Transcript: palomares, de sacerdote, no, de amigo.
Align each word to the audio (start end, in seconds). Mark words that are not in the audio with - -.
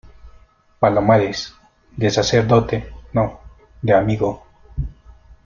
palomares, 0.79 1.53
de 1.95 2.09
sacerdote, 2.09 2.91
no, 3.13 3.39
de 3.83 3.93
amigo. 3.93 4.43